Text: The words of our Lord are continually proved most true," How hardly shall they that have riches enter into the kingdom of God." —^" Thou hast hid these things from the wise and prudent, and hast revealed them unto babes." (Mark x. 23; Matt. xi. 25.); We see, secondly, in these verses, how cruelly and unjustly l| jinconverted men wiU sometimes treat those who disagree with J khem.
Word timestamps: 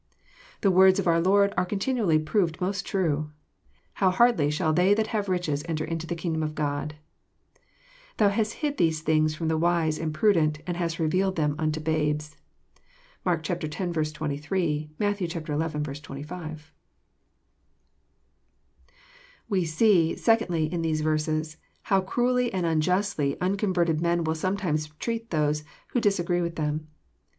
The 0.61 0.71
words 0.71 0.97
of 0.97 1.05
our 1.05 1.21
Lord 1.21 1.53
are 1.55 1.63
continually 1.63 2.17
proved 2.17 2.59
most 2.59 2.87
true," 2.87 3.29
How 4.01 4.09
hardly 4.09 4.49
shall 4.49 4.73
they 4.73 4.95
that 4.95 5.05
have 5.13 5.29
riches 5.29 5.63
enter 5.69 5.85
into 5.85 6.07
the 6.07 6.15
kingdom 6.15 6.41
of 6.41 6.55
God." 6.55 6.95
—^" 7.55 7.61
Thou 8.17 8.29
hast 8.29 8.53
hid 8.65 8.77
these 8.77 9.01
things 9.01 9.35
from 9.35 9.47
the 9.47 9.59
wise 9.59 9.99
and 9.99 10.11
prudent, 10.11 10.57
and 10.65 10.75
hast 10.75 10.97
revealed 10.97 11.35
them 11.35 11.53
unto 11.59 11.79
babes." 11.79 12.35
(Mark 13.23 13.47
x. 13.47 13.59
23; 14.11 14.89
Matt. 14.97 15.17
xi. 15.19 15.27
25.); 15.27 16.73
We 19.49 19.63
see, 19.65 20.15
secondly, 20.15 20.65
in 20.73 20.81
these 20.81 21.01
verses, 21.01 21.57
how 21.83 22.01
cruelly 22.01 22.51
and 22.51 22.65
unjustly 22.65 23.39
l| 23.39 23.49
jinconverted 23.51 24.01
men 24.01 24.23
wiU 24.23 24.35
sometimes 24.35 24.87
treat 24.97 25.29
those 25.29 25.63
who 25.89 26.01
disagree 26.01 26.41
with 26.41 26.55
J 26.55 26.63
khem. 26.63 26.87